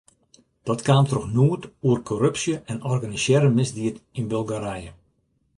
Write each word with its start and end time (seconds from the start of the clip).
Dat 0.69 0.79
kaam 0.87 1.05
troch 1.09 1.27
noed 1.35 1.63
oer 1.87 1.99
korrupsje 2.09 2.55
en 2.71 2.79
organisearre 2.93 3.51
misdied 3.59 3.97
yn 4.19 4.29
Bulgarije. 4.33 4.91